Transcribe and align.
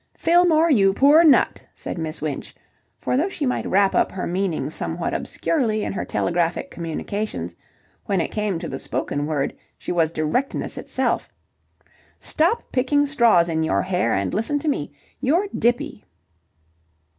"Fillmore, 0.17 0.71
you 0.71 0.95
poor 0.95 1.23
nut," 1.23 1.61
said 1.75 1.99
Miss 1.99 2.23
Winch, 2.23 2.55
for 2.97 3.15
though 3.15 3.29
she 3.29 3.45
might 3.45 3.67
wrap 3.67 3.93
up 3.93 4.11
her 4.11 4.25
meaning 4.25 4.71
somewhat 4.71 5.13
obscurely 5.13 5.83
in 5.83 5.93
her 5.93 6.03
telegraphic 6.05 6.71
communications, 6.71 7.55
when 8.07 8.19
it 8.19 8.29
came 8.31 8.57
to 8.57 8.67
the 8.67 8.79
spoken 8.79 9.27
word 9.27 9.53
she 9.77 9.91
was 9.91 10.09
directness 10.09 10.75
itself, 10.75 11.29
"stop 12.19 12.63
picking 12.71 13.05
straws 13.05 13.47
in 13.47 13.61
your 13.63 13.83
hair 13.83 14.11
and 14.11 14.33
listen 14.33 14.57
to 14.57 14.67
me. 14.67 14.91
You're 15.19 15.45
dippy!" 15.55 16.03